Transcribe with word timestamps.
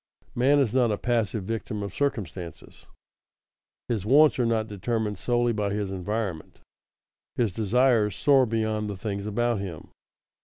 Man 0.33 0.57
is 0.57 0.73
not 0.73 0.91
a 0.91 0.97
passive 0.97 1.43
victim 1.43 1.83
of 1.83 1.93
circumstances; 1.93 2.87
his 3.87 4.03
wants 4.03 4.39
are 4.39 4.47
not 4.47 4.67
determined 4.67 5.19
solely 5.19 5.53
by 5.53 5.71
his 5.71 5.91
environment; 5.91 6.59
his 7.35 7.51
desires 7.51 8.15
soar 8.15 8.47
beyond 8.47 8.89
the 8.89 8.97
things 8.97 9.27
about 9.27 9.59
him. 9.59 9.89